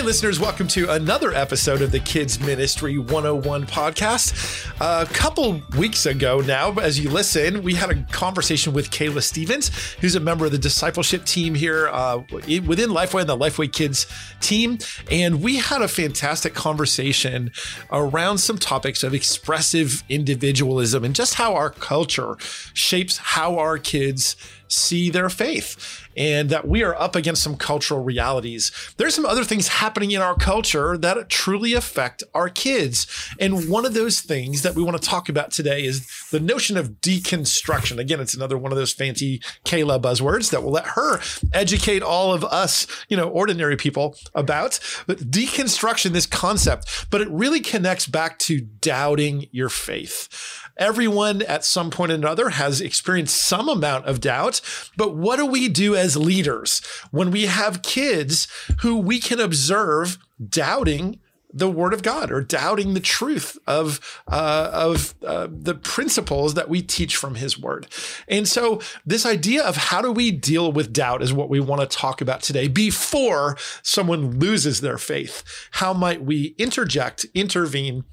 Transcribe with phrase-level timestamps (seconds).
[0.00, 4.66] Hey, listeners, welcome to another episode of the Kids Ministry 101 podcast.
[4.80, 9.68] A couple weeks ago now, as you listen, we had a conversation with Kayla Stevens,
[10.00, 14.06] who's a member of the discipleship team here uh, within Lifeway and the Lifeway Kids
[14.40, 14.78] team.
[15.10, 17.52] And we had a fantastic conversation
[17.92, 22.38] around some topics of expressive individualism and just how our culture
[22.72, 24.34] shapes how our kids
[24.66, 28.72] see their faith and that we are up against some cultural realities.
[28.96, 33.06] There's some other things happening in our culture that truly affect our kids.
[33.38, 36.76] And one of those things that we want to talk about today is the notion
[36.76, 37.98] of deconstruction.
[37.98, 41.20] Again, it's another one of those fancy Kayla buzzwords that will let her
[41.52, 44.80] educate all of us, you know, ordinary people about.
[45.06, 50.28] But deconstruction, this concept, but it really connects back to doubting your faith.
[50.76, 54.60] Everyone at some point or another has experienced some amount of doubt.
[54.96, 58.48] But what do we do as leaders when we have kids
[58.80, 61.20] who we can observe doubting
[61.52, 66.68] the word of God or doubting the truth of uh, of uh, the principles that
[66.68, 67.88] we teach from His word.
[68.28, 71.80] And so, this idea of how do we deal with doubt is what we want
[71.80, 72.68] to talk about today.
[72.68, 75.42] Before someone loses their faith,
[75.72, 78.04] how might we interject, intervene?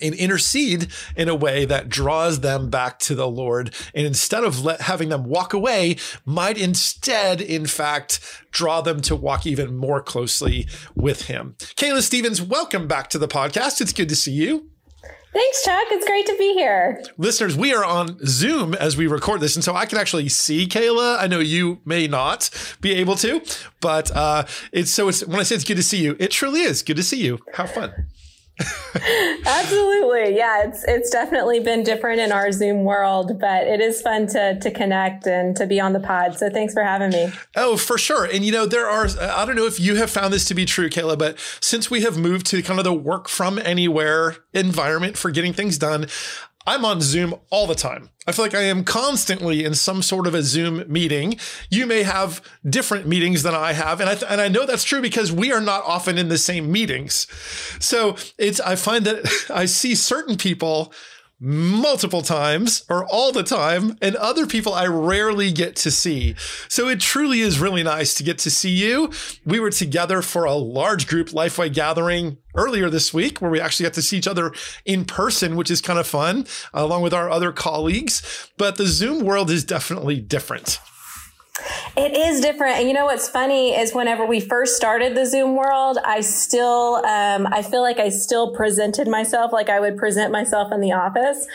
[0.00, 3.74] And intercede in a way that draws them back to the Lord.
[3.94, 9.16] And instead of let, having them walk away, might instead, in fact, draw them to
[9.16, 11.56] walk even more closely with Him.
[11.58, 13.80] Kayla Stevens, welcome back to the podcast.
[13.80, 14.70] It's good to see you.
[15.32, 15.86] Thanks, Chuck.
[15.90, 17.00] It's great to be here.
[17.16, 19.54] Listeners, we are on Zoom as we record this.
[19.54, 21.18] And so I can actually see Kayla.
[21.20, 23.40] I know you may not be able to,
[23.80, 26.62] but uh, it's so it's when I say it's good to see you, it truly
[26.62, 27.38] is good to see you.
[27.54, 28.08] How fun.
[29.46, 30.36] Absolutely.
[30.36, 34.58] Yeah, it's it's definitely been different in our Zoom world, but it is fun to
[34.58, 36.36] to connect and to be on the pod.
[36.38, 37.32] So thanks for having me.
[37.56, 38.24] Oh, for sure.
[38.24, 40.64] And you know, there are I don't know if you have found this to be
[40.64, 45.16] true, Kayla, but since we have moved to kind of the work from anywhere environment
[45.16, 46.06] for getting things done,
[46.66, 48.10] I'm on Zoom all the time.
[48.26, 51.36] I feel like I am constantly in some sort of a Zoom meeting.
[51.70, 54.84] You may have different meetings than I have, and I th- and I know that's
[54.84, 57.26] true because we are not often in the same meetings.
[57.80, 60.92] So it's I find that I see certain people
[61.40, 66.34] multiple times or all the time, and other people I rarely get to see.
[66.68, 69.10] So it truly is really nice to get to see you.
[69.46, 73.84] We were together for a large group Lifeway gathering earlier this week where we actually
[73.84, 74.52] got to see each other
[74.84, 78.50] in person, which is kind of fun, along with our other colleagues.
[78.58, 80.78] But the Zoom world is definitely different.
[82.00, 82.78] It is different.
[82.78, 87.04] And you know what's funny is whenever we first started the Zoom world, I still,
[87.04, 90.92] um, I feel like I still presented myself like I would present myself in the
[90.92, 91.46] office.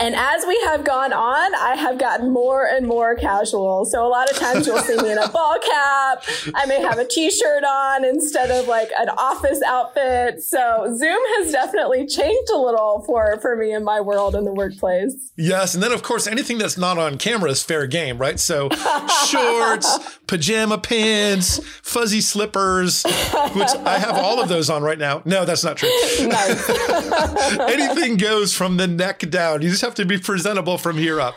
[0.00, 3.84] And as we have gone on, I have gotten more and more casual.
[3.84, 6.24] So a lot of times you'll see me in a ball cap.
[6.54, 10.42] I may have a t-shirt on instead of like an office outfit.
[10.42, 14.52] So Zoom has definitely changed a little for, for me in my world in the
[14.52, 15.14] workplace.
[15.36, 15.74] Yes.
[15.74, 18.40] And then of course, anything that's not on camera is fair game, right?
[18.40, 18.70] So
[19.28, 25.22] shorts, pajama pants, fuzzy slippers, which I have all of those on right now.
[25.24, 25.90] No, that's not true.
[26.20, 26.68] Nice.
[27.60, 29.62] anything goes from the neck down.
[29.62, 31.34] You just have to be presentable from here up.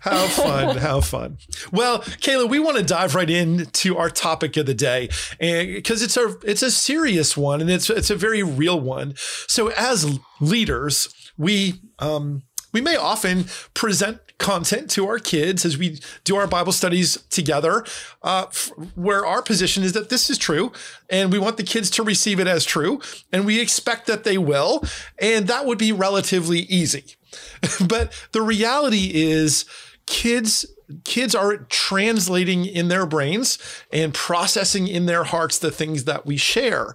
[0.00, 0.76] How fun.
[0.78, 1.38] How fun.
[1.70, 6.02] Well, Kayla, we want to dive right into our topic of the day And because
[6.02, 9.14] it's a it's a serious one and it's it's a very real one.
[9.46, 16.00] So as leaders, we um we may often present content to our kids as we
[16.24, 17.84] do our Bible studies together,
[18.22, 20.72] uh, f- where our position is that this is true
[21.10, 23.00] and we want the kids to receive it as true
[23.32, 24.82] and we expect that they will.
[25.18, 27.16] And that would be relatively easy.
[27.86, 29.64] but the reality is
[30.06, 30.66] kids
[31.04, 33.58] kids are translating in their brains
[33.92, 36.92] and processing in their hearts the things that we share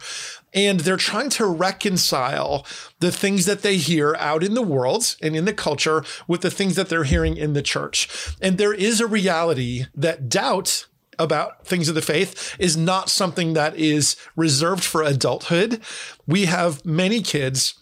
[0.56, 2.66] and they're trying to reconcile
[3.02, 6.50] the things that they hear out in the world and in the culture with the
[6.50, 8.34] things that they're hearing in the church.
[8.42, 10.88] And there is a reality that doubt
[11.20, 15.82] about things of the faith is not something that is reserved for adulthood.
[16.26, 17.76] We have many kids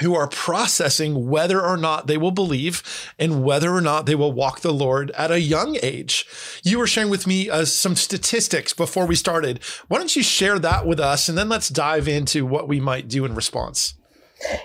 [0.00, 2.82] who are processing whether or not they will believe
[3.18, 6.26] and whether or not they will walk the Lord at a young age.
[6.62, 9.60] You were sharing with me uh, some statistics before we started.
[9.88, 13.08] Why don't you share that with us and then let's dive into what we might
[13.08, 13.94] do in response?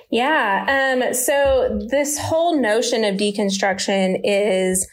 [0.10, 0.98] Yeah.
[1.00, 4.88] Um, so this whole notion of deconstruction is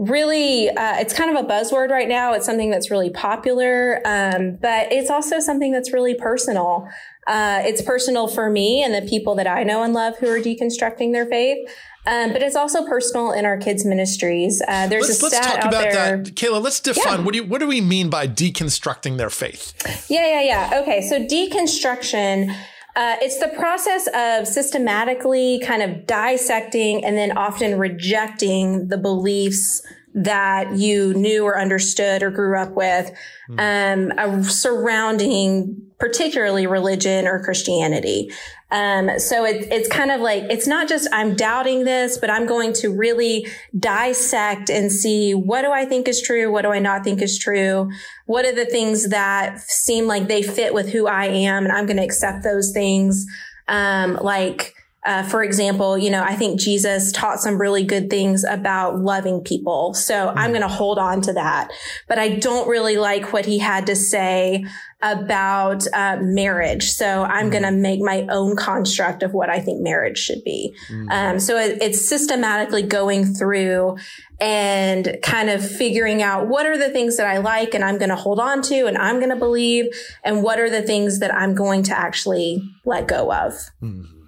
[0.00, 4.56] really uh, it's kind of a buzzword right now it's something that's really popular um,
[4.62, 6.88] but it's also something that's really personal
[7.26, 10.38] Uh, it's personal for me and the people that I know and love who are
[10.38, 11.68] deconstructing their faith.
[12.06, 14.62] Um, but it's also personal in our kids' ministries.
[14.66, 16.16] Uh, there's let's, a stat let's talk about there.
[16.16, 16.62] that, Kayla.
[16.62, 17.24] Let's define yeah.
[17.24, 19.74] what do you, what do we mean by deconstructing their faith?
[20.08, 20.80] Yeah, yeah, yeah.
[20.80, 22.50] Okay, so deconstruction.
[22.96, 29.82] Uh, it's the process of systematically kind of dissecting and then often rejecting the beliefs
[30.14, 33.12] that you knew or understood or grew up with
[33.48, 34.18] mm.
[34.18, 38.32] um, surrounding particularly religion or Christianity.
[38.72, 42.46] Um, so it, it's kind of like, it's not just I'm doubting this, but I'm
[42.46, 43.46] going to really
[43.78, 46.50] dissect and see what do I think is true?
[46.50, 47.90] What do I not think is true?
[48.26, 51.64] What are the things that seem like they fit with who I am?
[51.64, 53.26] And I'm going to accept those things.
[53.68, 54.74] Um, like,
[55.04, 59.40] uh, for example, you know, I think Jesus taught some really good things about loving
[59.40, 59.94] people.
[59.94, 60.32] So mm.
[60.36, 61.70] I'm going to hold on to that.
[62.06, 64.64] But I don't really like what he had to say
[65.00, 66.90] about uh, marriage.
[66.90, 67.52] So I'm mm.
[67.52, 70.76] going to make my own construct of what I think marriage should be.
[70.90, 71.10] Mm.
[71.10, 73.96] Um, so it, it's systematically going through
[74.38, 78.10] and kind of figuring out what are the things that I like and I'm going
[78.10, 79.86] to hold on to and I'm going to believe
[80.22, 83.54] and what are the things that I'm going to actually let go of.
[83.82, 84.19] Mm.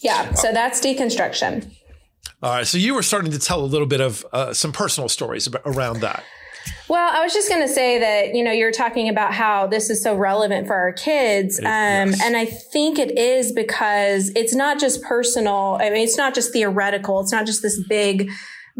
[0.00, 0.32] Yeah.
[0.34, 1.70] So that's deconstruction.
[2.42, 2.66] All right.
[2.66, 6.00] So you were starting to tell a little bit of uh, some personal stories around
[6.00, 6.24] that.
[6.88, 9.90] Well, I was just going to say that, you know, you're talking about how this
[9.90, 11.58] is so relevant for our kids.
[11.58, 12.22] Um, yes.
[12.22, 15.78] And I think it is because it's not just personal.
[15.80, 17.20] I mean, it's not just theoretical.
[17.20, 18.30] It's not just this big,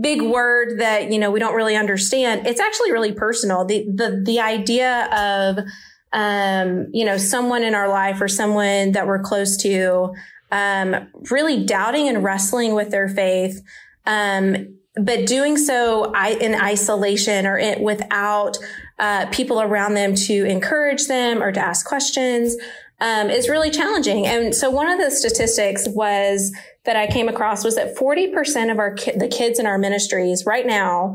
[0.01, 2.47] big word that, you know, we don't really understand.
[2.47, 3.65] It's actually really personal.
[3.65, 5.65] The, the, the idea of,
[6.13, 10.15] um, you know, someone in our life or someone that we're close to,
[10.51, 13.63] um, really doubting and wrestling with their faith,
[14.07, 18.59] um, but doing so in isolation or in, without
[18.99, 22.57] uh, people around them to encourage them or to ask questions
[23.01, 24.27] um, is really challenging.
[24.27, 26.53] And so one of the statistics was
[26.85, 30.45] that I came across was that 40% of our ki- the kids in our ministries
[30.47, 31.15] right now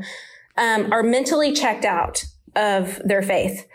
[0.56, 2.24] um, are mentally checked out
[2.56, 3.68] of their faith.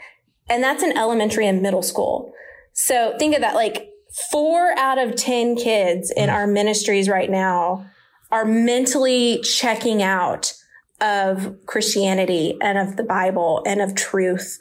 [0.49, 2.33] And that's in elementary and middle school.
[2.73, 3.91] So think of that like
[4.31, 7.87] four out of 10 kids in our ministries right now
[8.31, 10.53] are mentally checking out
[11.01, 14.59] of Christianity and of the Bible and of truth.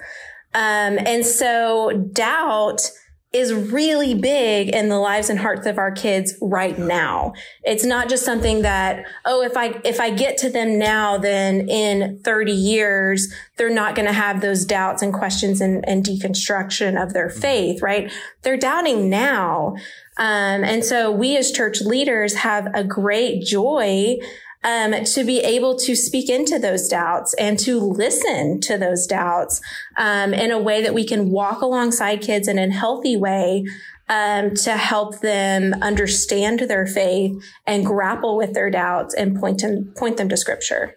[0.53, 2.89] Um, and so doubt
[3.37, 7.33] is really big in the lives and hearts of our kids right now.
[7.63, 11.69] It's not just something that, oh, if I, if I get to them now, then
[11.69, 17.01] in 30 years, they're not going to have those doubts and questions and, and deconstruction
[17.01, 17.39] of their mm-hmm.
[17.39, 18.11] faith, right?
[18.41, 19.75] They're doubting now.
[20.17, 24.17] Um, and so we as church leaders have a great joy
[24.63, 29.61] um, to be able to speak into those doubts and to listen to those doubts
[29.97, 33.65] um, in a way that we can walk alongside kids in a healthy way
[34.09, 37.33] um, to help them understand their faith
[37.65, 40.95] and grapple with their doubts and point them point them to scripture.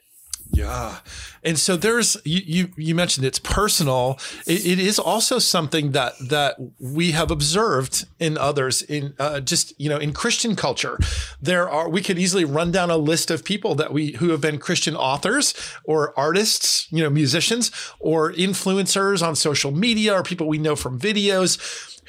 [0.53, 0.97] Yeah.
[1.43, 4.19] And so there's you you, you mentioned it's personal.
[4.47, 9.73] It, it is also something that that we have observed in others in uh, just
[9.81, 10.99] you know in Christian culture.
[11.41, 14.41] There are we could easily run down a list of people that we who have
[14.41, 15.55] been Christian authors
[15.85, 20.99] or artists, you know, musicians or influencers on social media or people we know from
[20.99, 21.59] videos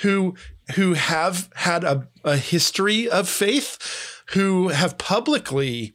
[0.01, 0.35] who
[0.75, 5.93] who have had a, a history of faith, who have publicly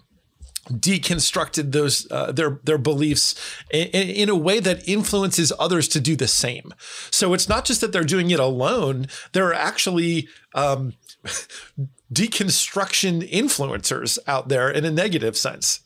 [0.70, 3.34] deconstructed those uh, their their beliefs
[3.70, 6.74] in, in, a way that influences others to do the same.
[7.10, 10.94] So it's not just that they're doing it alone; they're actually um,
[12.12, 15.80] deconstruction influencers out there in a negative sense.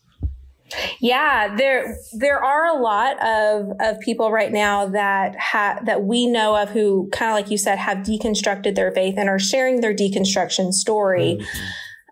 [0.99, 6.27] Yeah, there there are a lot of of people right now that have that we
[6.27, 9.81] know of who kind of like you said have deconstructed their faith and are sharing
[9.81, 11.37] their deconstruction story.
[11.39, 11.67] Mm-hmm.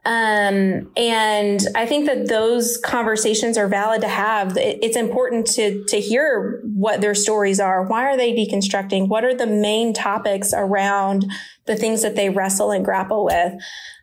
[0.10, 4.58] Um, and I think that those conversations are valid to have.
[4.58, 7.84] It's important to, to hear what their stories are.
[7.84, 9.08] Why are they deconstructing?
[9.08, 11.32] What are the main topics around
[11.68, 13.54] the things that they wrestle and grapple with?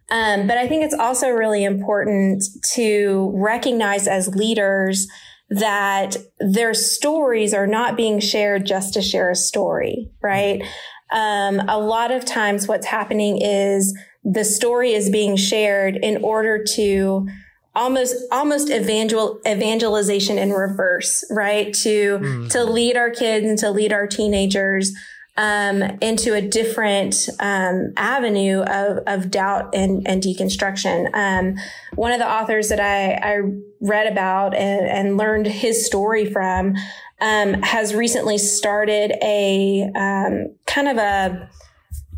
[0.08, 2.44] Um, but I think it's also really important
[2.74, 5.08] to recognize as leaders
[5.50, 10.62] that their stories are not being shared just to share a story, right?
[11.10, 13.96] Um, a lot of times what's happening is
[14.26, 17.28] the story is being shared in order to
[17.74, 22.50] almost almost evangel evangelization in reverse right to mm.
[22.50, 24.92] to lead our kids and to lead our teenagers
[25.38, 31.14] um, into a different um, avenue of, of doubt and, and deconstruction.
[31.14, 31.56] Um,
[31.94, 33.40] one of the authors that I, I
[33.82, 36.74] read about and, and learned his story from
[37.20, 41.50] um, has recently started a um, kind kind of a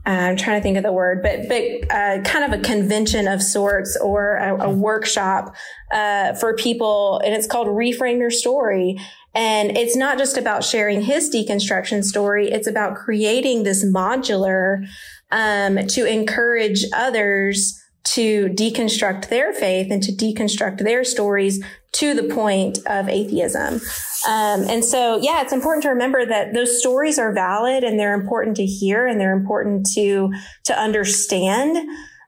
[0.08, 1.62] I'm trying to think of the word, but but
[1.94, 5.54] uh, kind of a convention of sorts or a, a workshop
[5.92, 8.98] uh, for people, and it's called Reframe Your Story.
[9.34, 14.86] And it's not just about sharing his deconstruction story; it's about creating this modular
[15.30, 22.34] um, to encourage others to deconstruct their faith and to deconstruct their stories to the
[22.34, 23.80] point of atheism.
[24.26, 28.14] Um, and so, yeah, it's important to remember that those stories are valid and they're
[28.14, 30.32] important to hear and they're important to
[30.64, 31.76] to understand.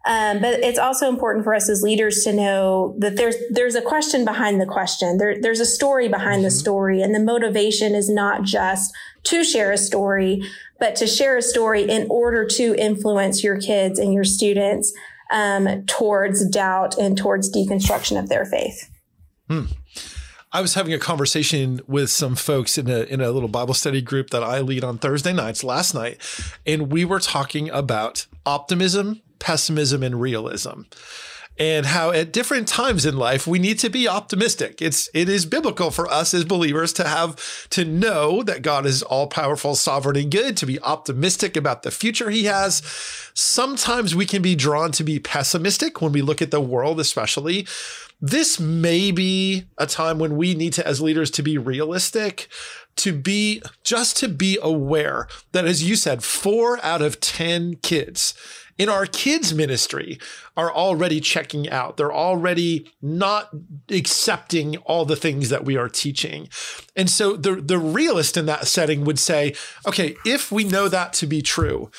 [0.07, 3.83] Um, but it's also important for us as leaders to know that there's there's a
[3.83, 5.19] question behind the question.
[5.19, 6.45] There, there's a story behind mm-hmm.
[6.45, 10.43] the story, and the motivation is not just to share a story,
[10.79, 14.93] but to share a story in order to influence your kids and your students
[15.31, 18.90] um, towards doubt and towards deconstruction of their faith.
[19.51, 19.65] Hmm.
[20.53, 24.01] I was having a conversation with some folks in a in a little Bible study
[24.01, 26.21] group that I lead on Thursday nights last night,
[26.65, 30.83] and we were talking about optimism, pessimism, and realism
[31.61, 34.81] and how at different times in life we need to be optimistic.
[34.81, 39.03] It's it is biblical for us as believers to have to know that God is
[39.03, 42.83] all powerful, sovereign, and good, to be optimistic about the future he has.
[43.35, 47.67] Sometimes we can be drawn to be pessimistic when we look at the world, especially.
[48.21, 52.49] This may be a time when we need to, as leaders, to be realistic,
[52.97, 58.35] to be just to be aware that, as you said, four out of 10 kids
[58.81, 60.19] in our kids ministry
[60.57, 61.99] are already checking out.
[61.99, 63.51] They're already not
[63.91, 66.49] accepting all the things that we are teaching.
[66.97, 69.55] And so the, the realist in that setting would say,
[69.87, 71.91] okay, if we know that to be true,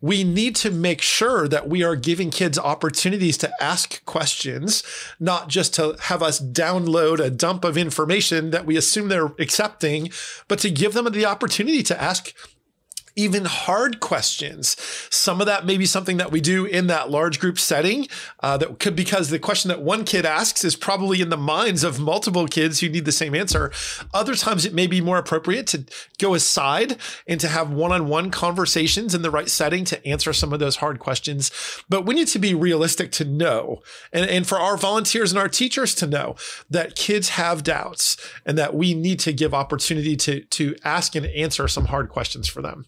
[0.00, 4.82] we need to make sure that we are giving kids opportunities to ask questions,
[5.18, 10.10] not just to have us download a dump of information that we assume they're accepting,
[10.48, 12.34] but to give them the opportunity to ask
[13.16, 14.76] even hard questions.
[15.10, 18.06] Some of that may be something that we do in that large group setting
[18.40, 21.82] uh, that could, because the question that one kid asks is probably in the minds
[21.82, 23.72] of multiple kids who need the same answer.
[24.12, 25.84] Other times it may be more appropriate to
[26.18, 30.60] go aside and to have one-on-one conversations in the right setting to answer some of
[30.60, 31.50] those hard questions.
[31.88, 33.82] But we need to be realistic to know,
[34.12, 36.36] and, and for our volunteers and our teachers to know
[36.68, 41.24] that kids have doubts and that we need to give opportunity to, to ask and
[41.26, 42.84] answer some hard questions for them.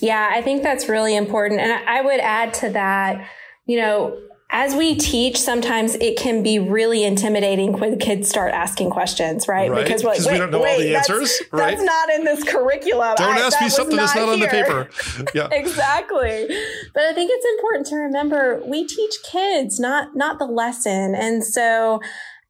[0.00, 1.60] Yeah, I think that's really important.
[1.60, 3.28] And I would add to that,
[3.66, 4.16] you know,
[4.50, 9.70] as we teach, sometimes it can be really intimidating when kids start asking questions, right?
[9.70, 9.84] right.
[9.84, 11.76] Because like, we don't know wait, all the answers, that's, right?
[11.76, 13.16] That's not in this curriculum.
[13.16, 14.88] Don't I, ask me something that's not on the paper.
[15.34, 16.46] Yeah, exactly.
[16.94, 21.44] But I think it's important to remember we teach kids, not not the lesson, and
[21.44, 22.00] so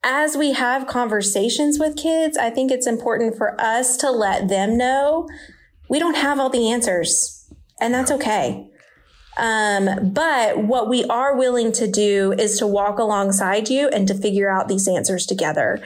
[0.03, 4.77] as we have conversations with kids, I think it's important for us to let them
[4.77, 5.27] know
[5.89, 7.49] we don't have all the answers,
[7.81, 8.69] and that's okay.
[9.39, 14.15] Um, but what we are willing to do is to walk alongside you and to
[14.15, 15.85] figure out these answers together.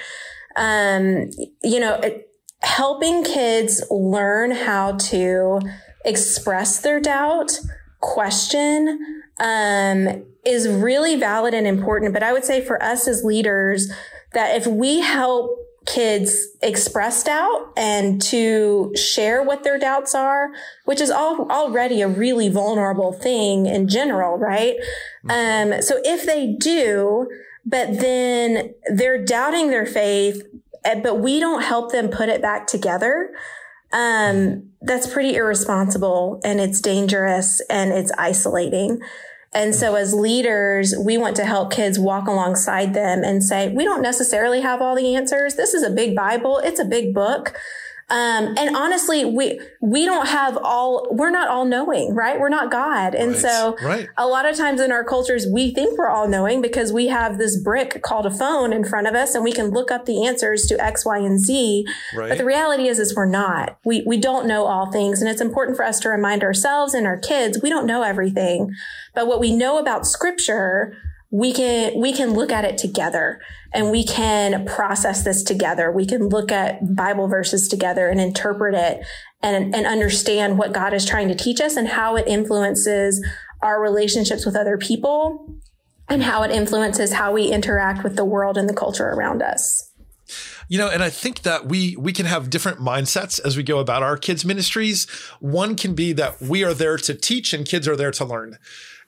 [0.56, 1.30] Um,
[1.62, 2.28] you know, it,
[2.62, 5.60] helping kids learn how to
[6.04, 7.58] express their doubt,
[8.00, 12.12] question, um, is really valid and important.
[12.12, 13.92] But I would say for us as leaders,
[14.32, 15.58] that if we help
[15.92, 20.50] kids express doubt and to share what their doubts are,
[20.84, 24.76] which is all, already a really vulnerable thing in general, right?
[25.26, 25.72] Mm-hmm.
[25.72, 27.28] Um, so if they do,
[27.64, 30.42] but then they're doubting their faith,
[30.84, 33.30] eh, but we don't help them put it back together,
[33.92, 39.00] um, that's pretty irresponsible and it's dangerous and it's isolating.
[39.52, 43.84] And so as leaders, we want to help kids walk alongside them and say, we
[43.84, 45.56] don't necessarily have all the answers.
[45.56, 46.58] This is a big Bible.
[46.58, 47.56] It's a big book.
[48.10, 51.06] Um, and honestly, we we don't have all.
[51.12, 52.40] We're not all knowing, right?
[52.40, 53.40] We're not God, and right.
[53.40, 54.08] so right.
[54.16, 57.38] a lot of times in our cultures, we think we're all knowing because we have
[57.38, 60.26] this brick called a phone in front of us, and we can look up the
[60.26, 61.86] answers to X, Y, and Z.
[62.12, 62.30] Right.
[62.30, 63.78] But the reality is, is we're not.
[63.84, 67.06] We we don't know all things, and it's important for us to remind ourselves and
[67.06, 68.74] our kids we don't know everything.
[69.14, 70.96] But what we know about Scripture
[71.30, 73.40] we can we can look at it together
[73.72, 75.90] and we can process this together.
[75.90, 79.04] We can look at bible verses together and interpret it
[79.42, 83.24] and and understand what god is trying to teach us and how it influences
[83.62, 85.54] our relationships with other people
[86.08, 89.86] and how it influences how we interact with the world and the culture around us.
[90.68, 93.78] You know and i think that we we can have different mindsets as we go
[93.78, 95.06] about our kids ministries.
[95.38, 98.58] One can be that we are there to teach and kids are there to learn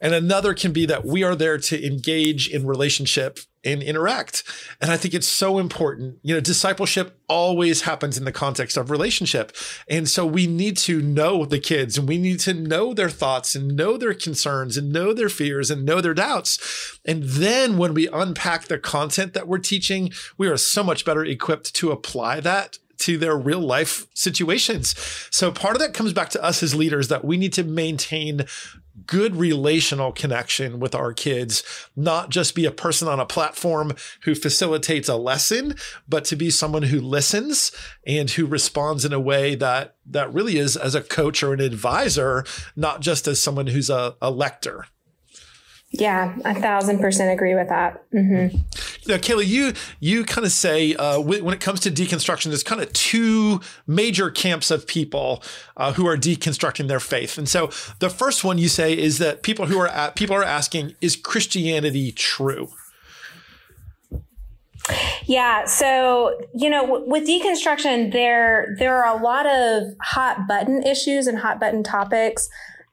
[0.02, 4.42] and another can be that we are there to engage in relationship and interact.
[4.80, 6.18] And I think it's so important.
[6.22, 9.52] You know, discipleship always happens in the context of relationship.
[9.88, 13.54] And so we need to know the kids and we need to know their thoughts
[13.54, 16.98] and know their concerns and know their fears and know their doubts.
[17.04, 21.24] And then when we unpack the content that we're teaching, we are so much better
[21.24, 24.94] equipped to apply that to their real life situations.
[25.30, 28.46] So part of that comes back to us as leaders that we need to maintain
[29.06, 31.62] good relational connection with our kids,
[31.96, 35.74] not just be a person on a platform who facilitates a lesson,
[36.08, 37.72] but to be someone who listens
[38.06, 41.60] and who responds in a way that that really is as a coach or an
[41.60, 42.44] advisor,
[42.76, 44.86] not just as someone who's a, a lector.
[45.94, 48.02] Yeah, a thousand percent agree with that.
[48.12, 48.56] Mm-hmm.
[49.06, 52.80] Now, Kayla, you you kind of say uh, when it comes to deconstruction, there's kind
[52.80, 55.42] of two major camps of people
[55.76, 59.42] uh, who are deconstructing their faith, and so the first one you say is that
[59.42, 62.70] people who are at, people are asking, is Christianity true?
[65.26, 70.82] Yeah, so you know, w- with deconstruction, there there are a lot of hot button
[70.84, 72.48] issues and hot button topics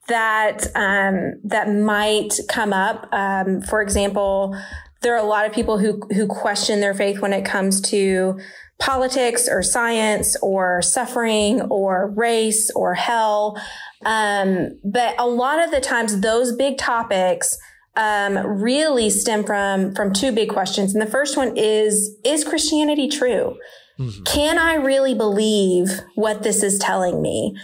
[0.10, 3.08] that um, that might come up.
[3.12, 4.56] Um, for example,
[5.01, 8.39] there are a lot of people who who question their faith when it comes to
[8.80, 13.62] politics or science or suffering or race or hell.
[14.06, 17.58] Um, but a lot of the times, those big topics
[17.96, 20.94] um, really stem from from two big questions.
[20.94, 23.58] And the first one is: Is Christianity true?
[24.00, 24.24] Mm-hmm.
[24.24, 27.56] Can I really believe what this is telling me?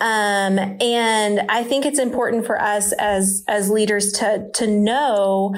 [0.00, 5.54] Um, and I think it's important for us as, as leaders to, to know,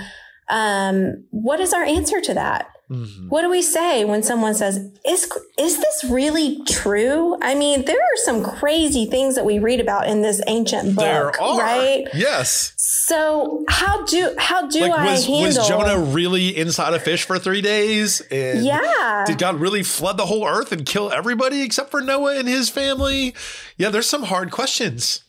[0.49, 2.74] um, what is our answer to that?
[2.91, 3.29] Mm-hmm.
[3.31, 4.77] What do we say when someone says,
[5.07, 7.37] is, is this really true?
[7.41, 11.39] I mean, there are some crazy things that we read about in this ancient book,
[11.41, 12.05] right?
[12.13, 12.75] Yes.
[12.77, 15.63] So how do, how do like, I was, handle?
[15.63, 18.21] Was Jonah really inside a fish for three days?
[18.31, 19.25] And yeah.
[19.27, 22.69] Did God really flood the whole earth and kill everybody except for Noah and his
[22.69, 23.35] family?
[23.79, 25.25] Yeah, there's some hard questions.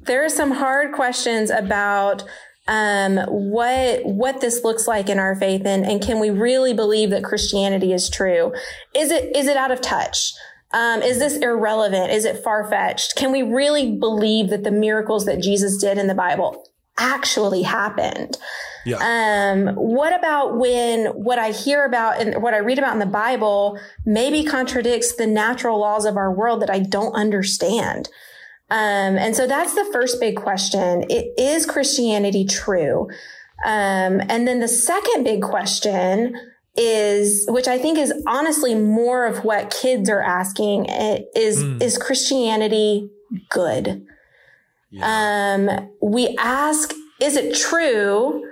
[0.00, 2.22] There are some hard questions about
[2.68, 7.10] um, what what this looks like in our faith and, and can we really believe
[7.10, 8.52] that Christianity is true?
[8.94, 10.32] Is it is it out of touch?
[10.72, 12.10] Um, is this irrelevant?
[12.10, 13.14] Is it far fetched?
[13.16, 18.36] Can we really believe that the miracles that Jesus did in the Bible actually happened?
[18.84, 18.98] Yeah.
[19.00, 23.06] Um, what about when what I hear about and what I read about in the
[23.06, 28.08] Bible maybe contradicts the natural laws of our world that I don't understand?
[28.68, 31.04] Um, and so that's the first big question.
[31.08, 33.08] It, is Christianity true?
[33.64, 36.34] Um, and then the second big question
[36.76, 41.82] is, which I think is honestly more of what kids are asking, is mm.
[41.82, 43.10] is Christianity
[43.50, 44.04] good?
[44.90, 45.56] Yeah.
[45.58, 48.44] Um, we ask, is it true?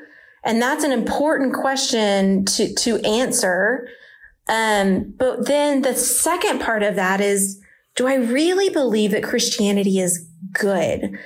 [0.43, 3.89] And that's an important question to to answer.
[4.49, 7.61] Um, but then the second part of that is,
[7.95, 11.19] do I really believe that Christianity is good?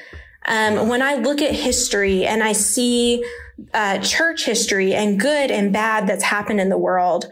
[0.47, 3.25] Um, when I look at history and I see
[3.75, 7.27] uh, church history and good and bad that's happened in the world,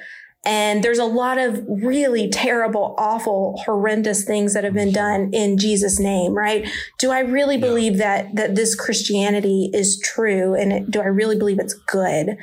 [0.45, 5.59] and there's a lot of really terrible, awful, horrendous things that have been done in
[5.59, 6.69] Jesus' name, right?
[6.99, 11.37] Do I really believe that that this Christianity is true, and it, do I really
[11.37, 12.37] believe it's good?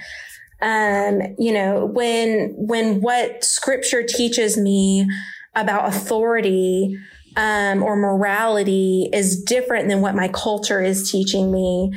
[0.61, 5.07] Um, you know, when when what Scripture teaches me
[5.55, 6.97] about authority
[7.35, 11.91] um, or morality is different than what my culture is teaching me,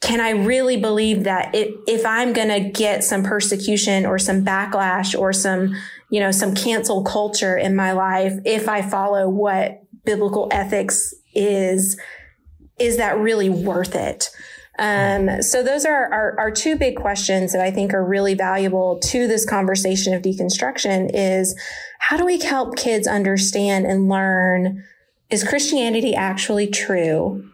[0.00, 5.18] can I really believe that if I'm going to get some persecution or some backlash
[5.18, 5.76] or some,
[6.10, 12.00] you know, some cancel culture in my life, if I follow what biblical ethics is,
[12.78, 14.30] is that really worth it?
[14.78, 18.98] Um, so those are our, our two big questions that I think are really valuable
[19.04, 21.54] to this conversation of deconstruction is
[22.00, 24.84] how do we help kids understand and learn
[25.28, 27.48] is Christianity actually true?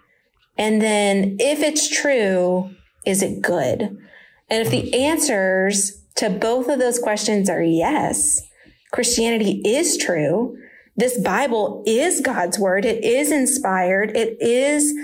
[0.56, 2.70] And then if it's true,
[3.04, 3.82] is it good?
[3.82, 8.40] And if the answers to both of those questions are yes,
[8.92, 10.56] Christianity is true.
[10.96, 12.86] This Bible is God's word.
[12.86, 14.16] It is inspired.
[14.16, 14.94] It is,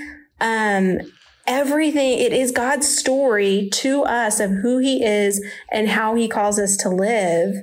[0.41, 1.01] um,
[1.47, 2.21] everything.
[2.21, 6.77] It is God's story to us of who he is and how he calls us
[6.79, 7.57] to live.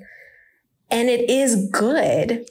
[0.91, 2.47] And it is good.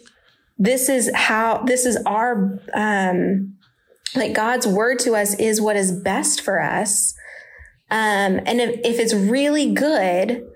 [0.58, 3.56] This is how, this is our, um,
[4.14, 7.14] like God's word to us is what is best for us.
[7.90, 10.46] Um, and if, if it's really good,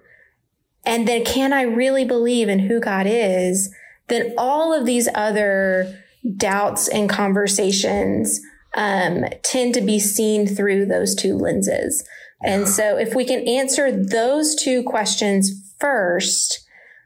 [0.84, 3.72] and then can I really believe in who God is,
[4.08, 6.02] then all of these other
[6.36, 8.40] doubts and conversations
[8.74, 12.04] um, tend to be seen through those two lenses.
[12.42, 16.61] And so if we can answer those two questions first,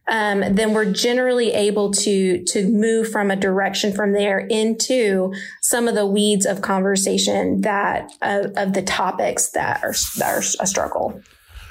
[0.08, 5.88] um, then we're generally able to to move from a direction from there into some
[5.88, 10.66] of the weeds of conversation that uh, of the topics that are that are a
[10.66, 11.20] struggle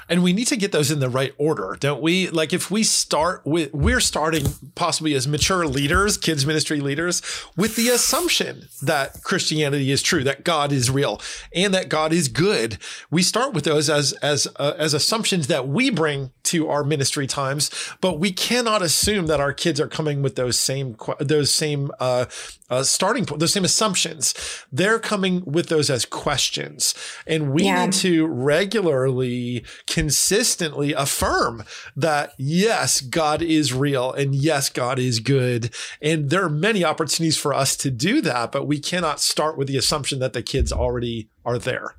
[0.08, 2.28] and we need to get those in the right order, don't we?
[2.28, 7.22] Like if we start with, we're starting possibly as mature leaders, kids ministry leaders,
[7.56, 11.20] with the assumption that Christianity is true, that God is real,
[11.54, 12.78] and that God is good.
[13.10, 17.26] We start with those as as uh, as assumptions that we bring to our ministry
[17.26, 21.90] times, but we cannot assume that our kids are coming with those same those same
[21.98, 22.26] uh,
[22.70, 24.34] uh, starting point, those same assumptions.
[24.72, 26.94] They're coming with those as questions,
[27.26, 27.86] and we yeah.
[27.86, 29.64] need to regularly
[29.96, 31.64] consistently affirm
[31.96, 35.74] that yes, God is real and yes, God is good.
[36.02, 39.68] And there are many opportunities for us to do that, but we cannot start with
[39.68, 41.94] the assumption that the kids already are there.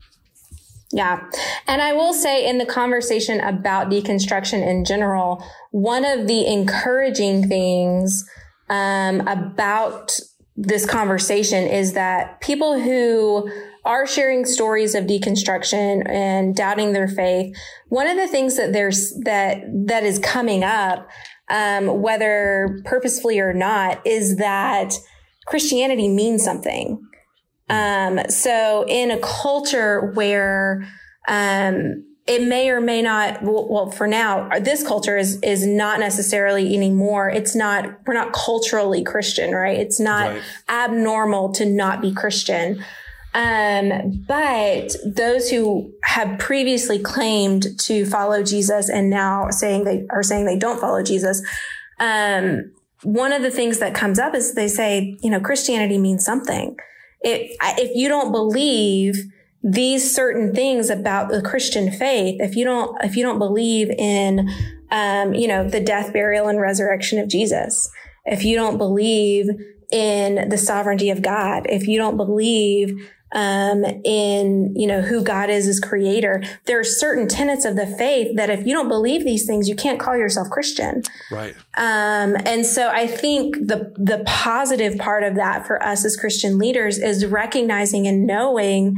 [0.91, 1.27] Yeah.
[1.65, 7.47] And I will say in the conversation about deconstruction in general, one of the encouraging
[7.47, 8.29] things
[8.69, 10.19] um, about
[10.55, 13.49] this conversation is that people who
[13.87, 17.55] are sharing stories of deconstruction and doubting their faith,
[17.87, 21.09] one of the things that there's that that is coming up,
[21.49, 24.93] um, whether purposefully or not, is that
[25.47, 27.01] Christianity means something.
[27.69, 30.87] Um, so in a culture where
[31.27, 36.75] um, it may or may not well, for now this culture is is not necessarily
[36.75, 40.43] anymore it's not we're not culturally christian right it's not right.
[40.67, 42.83] abnormal to not be christian
[43.37, 50.23] um, but those who have previously claimed to follow Jesus and now saying they are
[50.23, 51.43] saying they don't follow Jesus,
[51.99, 52.71] um,
[53.03, 56.75] one of the things that comes up is they say, you know, Christianity means something.
[57.21, 59.15] If you don't believe
[59.61, 64.49] these certain things about the Christian faith, if you don't, if you don't believe in,
[64.89, 67.87] um, you know, the death, burial, and resurrection of Jesus,
[68.25, 69.47] if you don't believe
[69.91, 75.49] in the sovereignty of God, if you don't believe um, in you know who God
[75.49, 76.41] is as creator.
[76.65, 79.75] There are certain tenets of the faith that if you don't believe these things, you
[79.75, 81.03] can't call yourself Christian.
[81.29, 81.53] Right.
[81.77, 86.57] Um, and so I think the the positive part of that for us as Christian
[86.57, 88.95] leaders is recognizing and knowing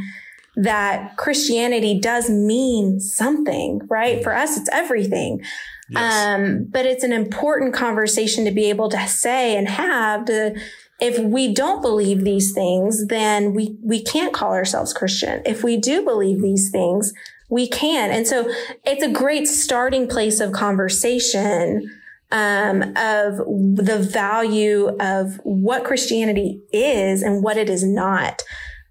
[0.56, 4.22] that Christianity does mean something, right?
[4.22, 5.42] For us, it's everything.
[5.90, 6.26] Yes.
[6.26, 10.60] Um, but it's an important conversation to be able to say and have to
[11.00, 15.42] if we don't believe these things, then we, we can't call ourselves Christian.
[15.46, 17.14] If we do believe these things,
[17.50, 18.12] we can.
[18.12, 18.52] And so
[18.86, 21.90] it's a great starting place of conversation
[22.32, 28.44] um, of the value of what Christianity is and what it is not.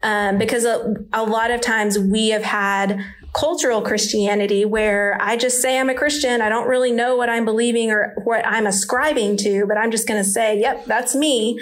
[0.02, 3.04] Um, because a, a lot of times we have had
[3.38, 6.42] cultural Christianity where I just say I'm a Christian.
[6.42, 10.08] I don't really know what I'm believing or what I'm ascribing to, but I'm just
[10.08, 11.60] going to say, yep, that's me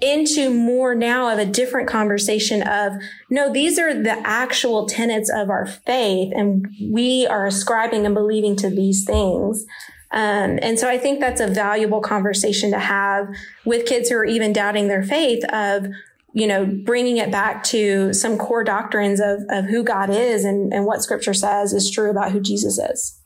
[0.00, 2.94] into more now of a different conversation of
[3.30, 8.56] no, these are the actual tenets of our faith and we are ascribing and believing
[8.56, 9.64] to these things.
[10.10, 13.28] Um, and so I think that's a valuable conversation to have
[13.64, 15.86] with kids who are even doubting their faith of,
[16.34, 20.74] you know, bringing it back to some core doctrines of, of who God is and,
[20.74, 23.20] and what scripture says is true about who Jesus is.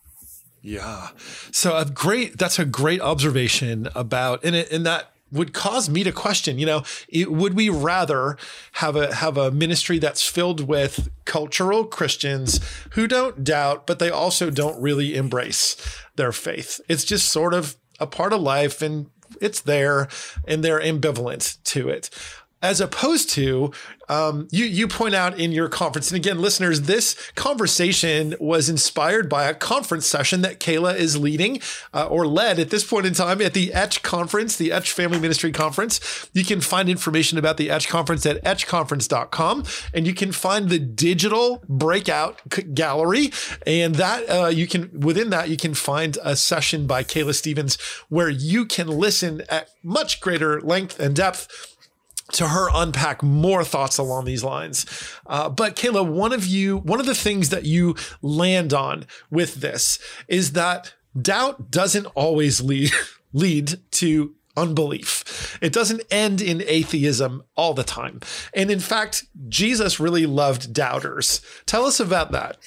[0.60, 1.08] Yeah.
[1.50, 6.04] So a great, that's a great observation about, and it, and that would cause me
[6.04, 8.36] to question, you know, it, would we rather
[8.72, 12.60] have a have a ministry that's filled with cultural Christians
[12.92, 15.76] who don't doubt, but they also don't really embrace
[16.16, 16.80] their faith?
[16.88, 20.08] It's just sort of a part of life and it's there
[20.46, 22.10] and they're ambivalent to it
[22.62, 23.72] as opposed to
[24.08, 29.28] um, you you point out in your conference and again listeners this conversation was inspired
[29.28, 31.60] by a conference session that kayla is leading
[31.92, 35.18] uh, or led at this point in time at the etch conference the etch family
[35.18, 36.28] ministry conference.
[36.32, 40.78] You can find information about the etch conference at etchconference.com and you can find the
[40.78, 42.40] digital breakout
[42.74, 43.30] gallery
[43.66, 47.76] and that uh, you can within that you can find a session by kayla stevens
[48.08, 51.76] where you can listen at much greater length and depth
[52.32, 54.86] to her unpack more thoughts along these lines.
[55.26, 59.56] Uh, but Kayla, one of you, one of the things that you land on with
[59.56, 62.90] this is that doubt doesn't always lead
[63.32, 65.58] lead to unbelief.
[65.62, 68.20] It doesn't end in atheism all the time.
[68.52, 71.40] And in fact, Jesus really loved doubters.
[71.64, 72.58] Tell us about that.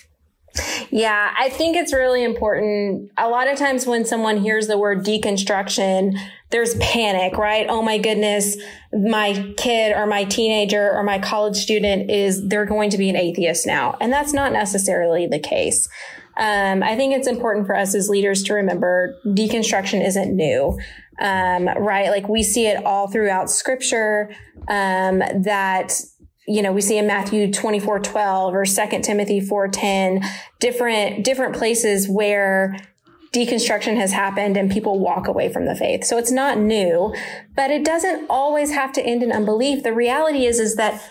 [0.90, 3.12] Yeah, I think it's really important.
[3.18, 6.18] A lot of times when someone hears the word deconstruction,
[6.50, 7.66] there's panic, right?
[7.70, 8.58] Oh my goodness,
[8.92, 13.16] my kid or my teenager or my college student is, they're going to be an
[13.16, 13.96] atheist now.
[14.02, 15.88] And that's not necessarily the case.
[16.36, 20.78] Um, I think it's important for us as leaders to remember deconstruction isn't new.
[21.20, 22.10] Um, right?
[22.10, 24.34] Like we see it all throughout scripture,
[24.68, 25.94] um, that
[26.48, 30.24] you know, we see in Matthew 24, 12 or 2 Timothy 4, 10,
[30.60, 32.78] different, different places where
[33.34, 36.04] deconstruction has happened and people walk away from the faith.
[36.04, 37.14] So it's not new,
[37.56, 39.84] but it doesn't always have to end in unbelief.
[39.84, 41.02] The reality is, is that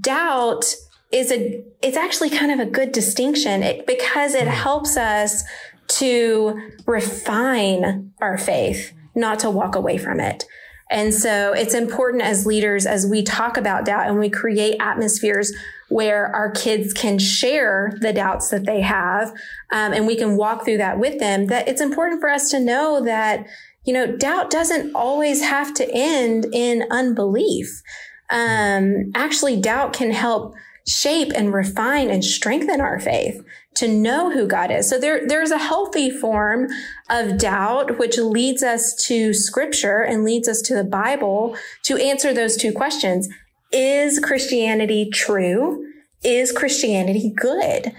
[0.00, 0.74] doubt
[1.12, 4.50] is a, it's actually kind of a good distinction it, because it mm-hmm.
[4.50, 5.44] helps us
[5.88, 10.44] to refine our faith, not to walk away from it.
[10.90, 15.54] And so it's important as leaders, as we talk about doubt and we create atmospheres
[15.88, 19.28] where our kids can share the doubts that they have,
[19.70, 22.60] um, and we can walk through that with them, that it's important for us to
[22.60, 23.46] know that,
[23.84, 27.82] you know, doubt doesn't always have to end in unbelief.
[28.30, 30.54] Um, actually, doubt can help
[30.88, 34.88] shape and refine and strengthen our faith to know who God is.
[34.88, 36.68] So there, there's a healthy form
[37.10, 42.32] of doubt, which leads us to scripture and leads us to the Bible to answer
[42.32, 43.28] those two questions.
[43.70, 45.86] Is Christianity true?
[46.24, 47.92] Is Christianity good?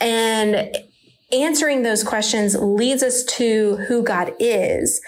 [0.00, 0.76] And
[1.32, 5.00] answering those questions leads us to who God is.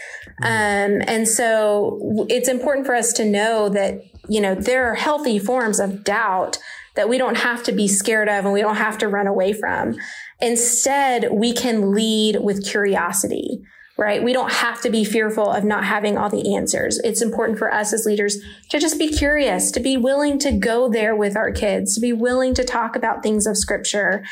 [0.43, 5.39] Um, and so it's important for us to know that, you know, there are healthy
[5.39, 6.59] forms of doubt
[6.95, 9.53] that we don't have to be scared of and we don't have to run away
[9.53, 9.97] from.
[10.41, 13.63] Instead, we can lead with curiosity,
[13.97, 14.23] right?
[14.23, 16.99] We don't have to be fearful of not having all the answers.
[17.05, 18.39] It's important for us as leaders
[18.71, 22.13] to just be curious, to be willing to go there with our kids, to be
[22.13, 24.25] willing to talk about things of scripture.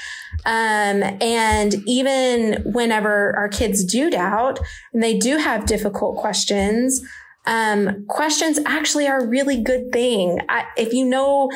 [0.44, 4.58] Um, and even whenever our kids do doubt
[4.92, 7.02] and they do have difficult questions,
[7.46, 10.40] um, questions actually are a really good thing.
[10.48, 11.50] I, if you know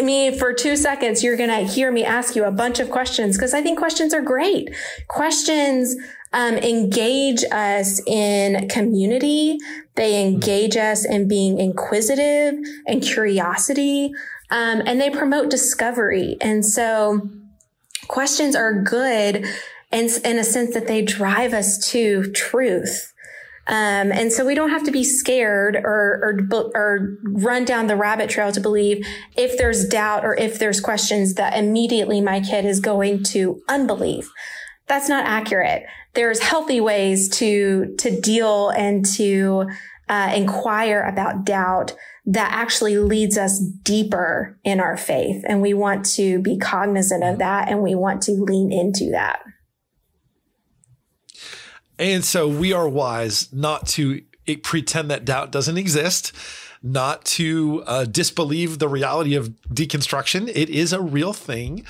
[0.00, 3.36] me for two seconds, you're going to hear me ask you a bunch of questions
[3.36, 4.70] because I think questions are great.
[5.08, 5.96] Questions
[6.32, 9.58] um, engage us in community.
[9.94, 12.54] They engage us in being inquisitive
[12.86, 14.12] and curiosity,
[14.50, 16.36] um, and they promote discovery.
[16.40, 17.28] And so,
[18.08, 19.44] questions are good
[19.90, 23.11] in, in a sense that they drive us to truth.
[23.68, 27.96] Um, and so we don't have to be scared or, or, or run down the
[27.96, 32.64] rabbit trail to believe if there's doubt or if there's questions that immediately my kid
[32.64, 34.30] is going to unbelief.
[34.88, 35.84] That's not accurate.
[36.14, 39.68] There's healthy ways to, to deal and to,
[40.08, 41.94] uh, inquire about doubt
[42.26, 45.42] that actually leads us deeper in our faith.
[45.48, 49.40] And we want to be cognizant of that and we want to lean into that.
[52.02, 54.22] And so we are wise not to
[54.64, 56.32] pretend that doubt doesn't exist,
[56.82, 60.50] not to uh, disbelieve the reality of deconstruction.
[60.52, 61.86] It is a real thing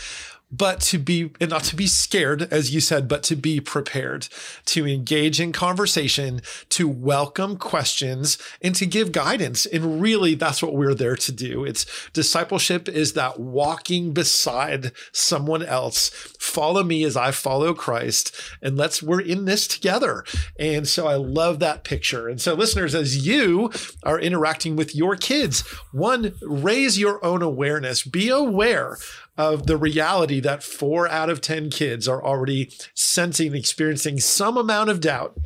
[0.52, 4.28] but to be and not to be scared as you said but to be prepared
[4.66, 9.64] to engage in conversation to welcome questions and to give guidance.
[9.64, 11.64] And really that's what we're there to do.
[11.64, 16.10] It's discipleship is that walking beside someone else.
[16.38, 20.24] Follow me as i follow christ and let's we're in this together.
[20.58, 22.28] And so i love that picture.
[22.28, 23.70] And so listeners as you
[24.02, 25.62] are interacting with your kids
[25.92, 28.02] one raise your own awareness.
[28.02, 28.98] Be aware
[29.36, 34.90] of the reality that four out of 10 kids are already sensing, experiencing some amount
[34.90, 35.38] of doubt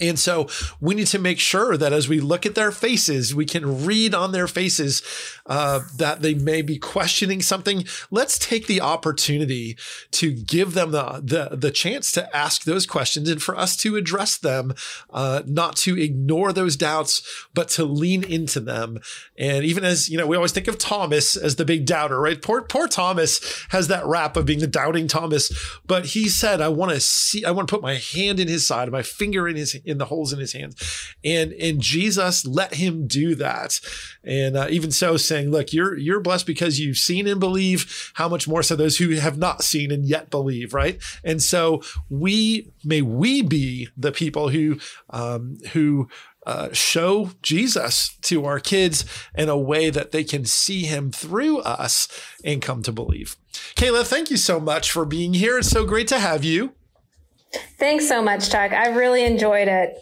[0.00, 0.48] and so
[0.80, 4.14] we need to make sure that as we look at their faces, we can read
[4.14, 5.02] on their faces
[5.46, 7.84] uh, that they may be questioning something.
[8.10, 9.76] Let's take the opportunity
[10.12, 13.96] to give them the, the, the chance to ask those questions and for us to
[13.96, 14.74] address them,
[15.10, 18.98] uh, not to ignore those doubts, but to lean into them.
[19.38, 22.40] And even as, you know, we always think of Thomas as the big doubter, right?
[22.40, 25.52] Poor, poor Thomas has that rap of being the doubting Thomas,
[25.86, 28.66] but he said, I want to see, I want to put my hand in his
[28.66, 31.14] side, my finger in his in the holes in his hands.
[31.24, 33.80] And and Jesus let him do that.
[34.24, 38.12] And uh, even so, saying, "Look, you're you're blessed because you've seen and believe.
[38.14, 41.82] How much more so those who have not seen and yet believe, right?" And so
[42.08, 44.78] we may we be the people who
[45.10, 46.08] um, who
[46.46, 51.60] uh, show Jesus to our kids in a way that they can see him through
[51.60, 52.08] us
[52.44, 53.36] and come to believe.
[53.76, 55.58] Kayla, thank you so much for being here.
[55.58, 56.74] It's so great to have you.
[57.78, 58.72] Thanks so much, Chuck.
[58.72, 59.98] I really enjoyed it.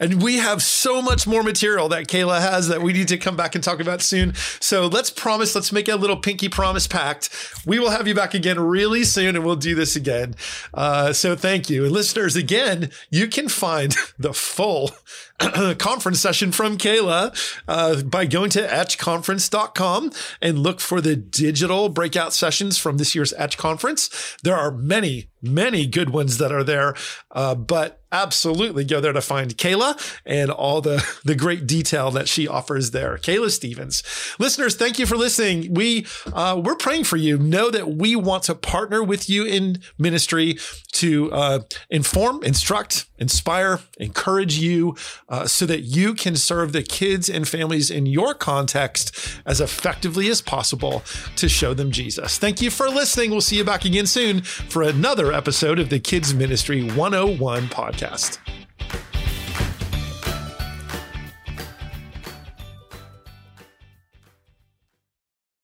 [0.00, 3.36] And we have so much more material that Kayla has that we need to come
[3.36, 4.34] back and talk about soon.
[4.58, 7.28] So let's promise, let's make a little pinky promise pact.
[7.64, 10.34] We will have you back again really soon and we'll do this again.
[10.74, 11.84] Uh, so thank you.
[11.84, 14.90] And listeners, again, you can find the full
[15.78, 20.10] conference session from Kayla uh, by going to etchconference.com
[20.42, 24.36] and look for the digital breakout sessions from this year's Etch conference.
[24.42, 26.94] There are many, many good ones that are there,
[27.32, 32.28] uh, but absolutely go there to find Kayla and all the, the great detail that
[32.28, 33.16] she offers there.
[33.16, 34.02] Kayla Stevens.
[34.38, 35.72] Listeners, thank you for listening.
[35.74, 37.38] We, uh, we're praying for you.
[37.38, 40.58] Know that we want to partner with you in ministry
[40.92, 44.96] to uh, inform, instruct, inspire, encourage you
[45.28, 50.28] uh, so that you can serve the kids and families in your context as effectively
[50.28, 51.02] as possible
[51.36, 52.38] to show them Jesus.
[52.38, 53.30] Thank you for listening.
[53.30, 58.38] We'll see you back again soon for another episode of the Kids Ministry 101 podcast.